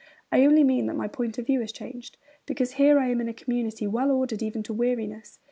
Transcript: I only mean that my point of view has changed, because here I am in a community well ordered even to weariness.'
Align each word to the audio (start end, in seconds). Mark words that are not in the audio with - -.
I 0.31 0.45
only 0.47 0.63
mean 0.63 0.87
that 0.87 0.95
my 0.95 1.07
point 1.07 1.37
of 1.37 1.45
view 1.45 1.59
has 1.59 1.71
changed, 1.71 2.17
because 2.47 2.71
here 2.71 2.97
I 2.97 3.09
am 3.09 3.21
in 3.21 3.29
a 3.29 3.35
community 3.35 3.85
well 3.85 4.09
ordered 4.09 4.41
even 4.41 4.63
to 4.63 4.73
weariness.' 4.73 5.37